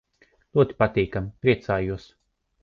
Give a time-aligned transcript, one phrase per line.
[0.59, 1.31] Ļoti patīkami.
[1.45, 2.09] Priecājos.